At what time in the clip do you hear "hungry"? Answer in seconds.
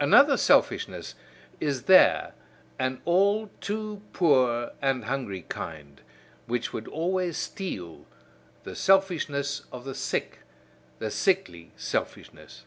5.04-5.42